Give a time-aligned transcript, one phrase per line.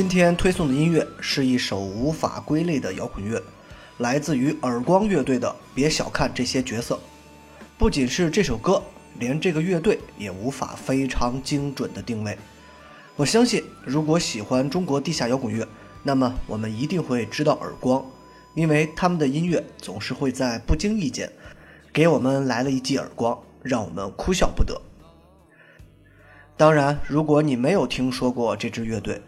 [0.00, 3.38] 今天推送的音乐是一首无法归类的摇滚乐，
[3.98, 6.94] 来自于耳光乐队的《别小看这些角色》。
[7.76, 8.82] 不仅是这首歌，
[9.18, 12.38] 连这个乐队也无法非常精准的定位。
[13.14, 15.68] 我相信，如果喜欢中国地下摇滚乐，
[16.02, 18.02] 那么我们一定会知道耳光，
[18.54, 21.30] 因为他们的音乐总是会在不经意间
[21.92, 24.80] 给我们来了一记耳光，让我们哭笑不得。
[26.56, 29.20] 当然，如果你没有听说过这支乐队，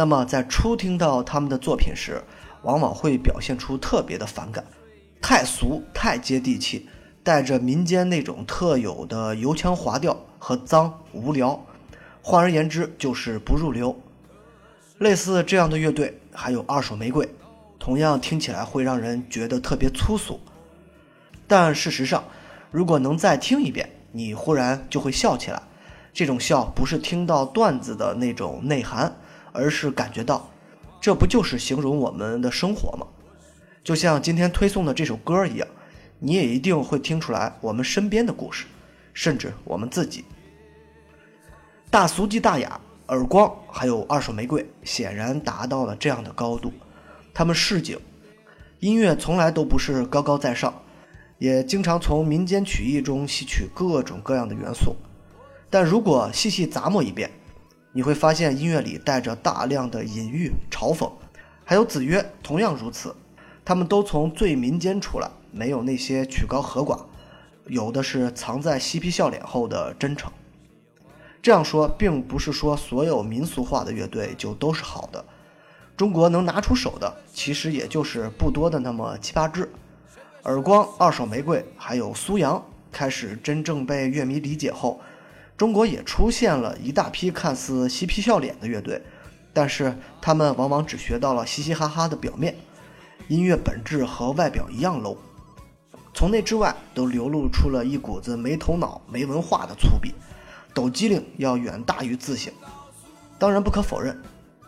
[0.00, 2.22] 那么在初听到他们的作品时，
[2.62, 4.64] 往往会表现出特别的反感，
[5.20, 6.88] 太俗、太接地气，
[7.22, 11.62] 带着民间那种特有的油腔滑调和脏无聊。
[12.22, 13.94] 换而言之，就是不入流。
[14.96, 17.28] 类似这样的乐队还有二手玫瑰，
[17.78, 20.40] 同样听起来会让人觉得特别粗俗。
[21.46, 22.24] 但事实上，
[22.70, 25.60] 如果能再听一遍，你忽然就会笑起来。
[26.14, 29.14] 这种笑不是听到段子的那种内涵，
[29.52, 30.50] 而是感觉到，
[31.00, 33.06] 这不就是形容我们的生活吗？
[33.82, 35.66] 就像今天推送的这首歌一样，
[36.18, 38.66] 你也一定会听出来我们身边的故事，
[39.14, 40.24] 甚至我们自己。
[41.90, 46.72] 大俗即大雅，耳光还有二手玫瑰显然达到了这样的高度。
[47.32, 47.98] 他们市井，
[48.78, 50.72] 音乐从来都不是高高在上，
[51.38, 54.94] 也经常从民间曲艺中吸取各种各样的元素。
[55.70, 57.30] 但如果细细咂摸一遍，
[57.92, 61.10] 你会发现音乐里带着大量的隐喻、嘲讽，
[61.64, 63.14] 还有子曰同样如此。
[63.64, 67.00] 他们都从最民间出来，没有那些曲高和寡，
[67.66, 70.30] 有的是藏在嬉皮笑脸后的真诚。
[71.42, 75.24] 这样说，并不是说所有民俗化的乐队就都是好的。
[75.96, 79.70] 中国能拿出手的，其实也就是不多的那么七八支。
[80.44, 85.00] 耳光、二手玫瑰，还有苏阳，开始真正被乐迷理解后，
[85.60, 88.98] 中国也出现了一大批看似嬉皮笑脸的乐队，
[89.52, 92.56] 但是他们往往只学到了嘻嘻哈哈的表面，
[93.28, 95.18] 音乐本质和外表一样 low，
[96.14, 100.14] 从内至外都流露出了一股子没头脑、没文化的粗鄙。
[100.72, 102.50] 抖机灵要远大于自省。
[103.38, 104.18] 当然，不可否认，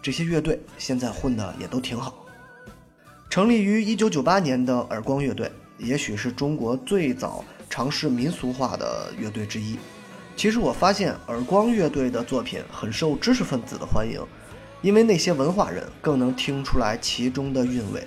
[0.00, 2.14] 这些乐队现在混的也都挺好。
[3.28, 9.76] 成立于1998年的耳光乐队，也许是中国最早尝试民俗化的乐队之一。
[10.36, 14.20] 其实我发现，耳光乐队的作品很受知识分子的欢迎，
[14.82, 18.06] 因为那些文化人更能听出来其中的韵味。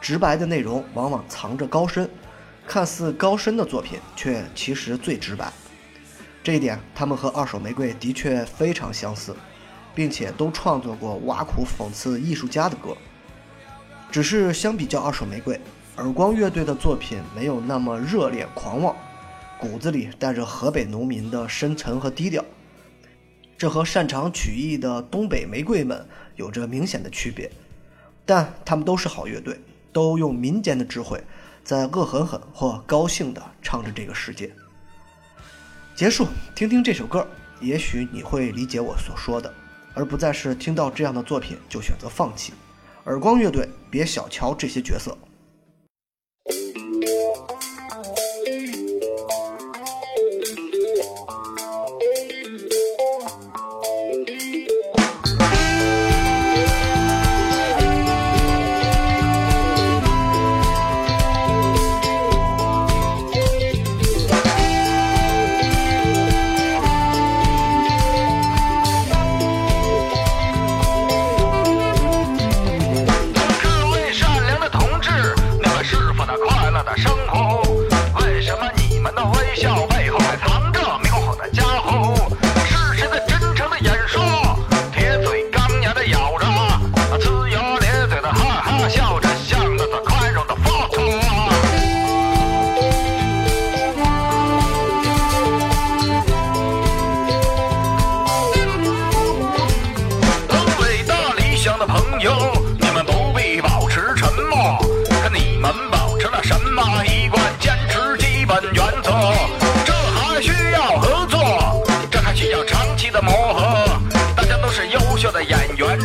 [0.00, 2.10] 直白的内容往往藏着高深，
[2.66, 5.52] 看似高深的作品却其实最直白。
[6.42, 9.36] 这一点，他们和二手玫瑰的确非常相似，
[9.94, 12.96] 并且都创作过挖苦讽刺艺术家的歌。
[14.10, 15.60] 只是相比较二手玫瑰，
[15.98, 18.96] 耳光乐队的作品没有那么热烈狂妄，
[19.60, 22.44] 骨子里带着河北农民的深沉和低调。
[23.56, 27.50] 这和擅长曲艺的东北玫瑰们有着明显的区别。
[28.24, 29.58] 但他们都是好乐队，
[29.90, 31.18] 都用民间的智慧，
[31.64, 34.52] 在恶狠狠或高兴地唱着这个世界。
[35.96, 37.26] 结束，听听这首歌，
[37.60, 39.52] 也许你会理解我所说的，
[39.94, 42.52] 而不再是听到这样的作品就选择放弃。
[43.06, 45.16] 耳光乐队，别小瞧这些角色。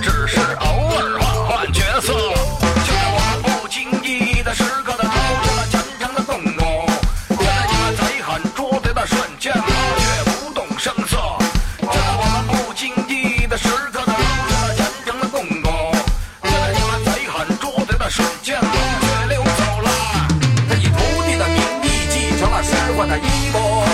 [0.01, 5.12] 只是偶尔换换角色，就在我们不经意的时刻，他偷
[5.44, 6.88] 袭了虔强的公公。
[7.30, 9.62] 就在你们贼喊捉贼的瞬间，他
[10.00, 11.18] 却不动声色。
[11.80, 15.72] 就在我们不经意的时刻，他偷袭了虔强的公公。
[16.42, 19.90] 就在你们贼喊捉贼的瞬间，他却溜走了。
[20.69, 23.86] 他以徒弟的名义继承了师傅的衣钵，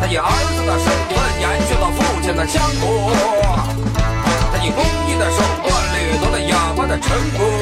[0.00, 3.27] 他以儿子的身份延续了父亲的香火。
[7.18, 7.57] Rambo.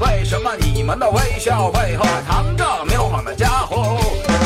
[0.00, 4.00] 为什么你们的微笑背后藏着流氓的家伙？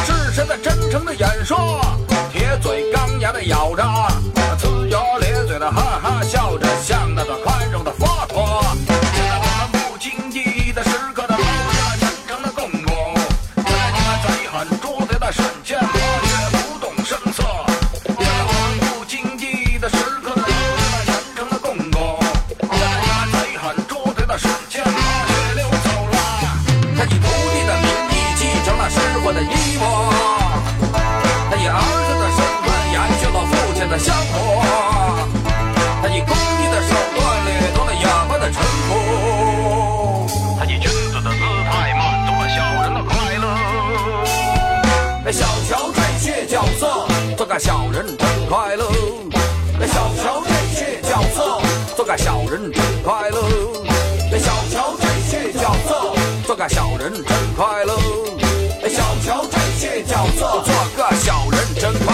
[0.05, 1.81] 是谁在真诚的演说？
[2.32, 3.82] 铁嘴钢牙的咬着，
[4.59, 7.53] 呲牙咧嘴的哈哈笑着，像那个。
[58.88, 62.13] 小乔这些角色，做个小人真棒。